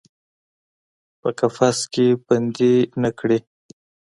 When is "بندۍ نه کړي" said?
2.25-3.39